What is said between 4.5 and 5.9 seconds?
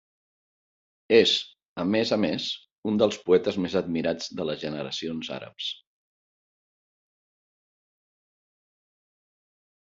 les generacions àrabs.